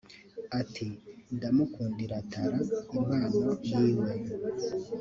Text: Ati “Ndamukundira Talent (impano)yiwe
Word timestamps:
Ati 0.59 0.85
“Ndamukundira 1.35 2.15
Talent 2.31 2.69
(impano)yiwe 2.97 4.09